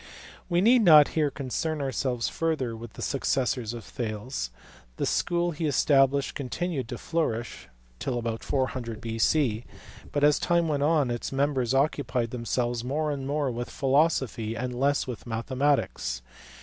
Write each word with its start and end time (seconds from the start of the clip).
We 0.49 0.61
need 0.61 0.81
not 0.81 1.09
here 1.09 1.29
concern 1.29 1.79
ourselves 1.79 2.27
further 2.27 2.75
with 2.75 2.93
the 2.93 3.03
successors 3.03 3.71
of 3.71 3.83
Thales. 3.83 4.49
The 4.97 5.05
school 5.05 5.51
he 5.51 5.67
established 5.67 6.33
continued 6.33 6.87
to 6.89 6.97
flourish 6.97 7.67
till 7.99 8.17
about 8.17 8.43
400 8.43 8.99
B.C., 8.99 9.63
but, 10.11 10.23
as 10.23 10.39
time 10.39 10.67
went 10.67 10.81
on, 10.81 11.11
its 11.11 11.31
members 11.31 11.75
occupied 11.75 12.31
themselves 12.31 12.83
more 12.83 13.11
and 13.11 13.27
more 13.27 13.51
with 13.51 13.69
philosophy 13.69 14.55
and 14.55 14.73
less 14.73 15.05
with 15.05 15.27
mathematics. 15.27 16.23